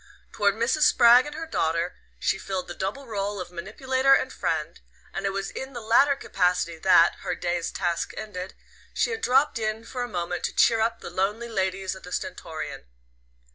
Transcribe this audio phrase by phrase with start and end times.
[0.31, 0.81] Toward Mrs.
[0.81, 4.79] Spragg and her daughter she filled the double role of manipulator and friend;
[5.13, 8.55] and it was in the latter capacity that, her day's task ended,
[8.95, 12.11] she had dropped in for a moment to "cheer up" the lonely ladies of the
[12.11, 12.85] Stentorian.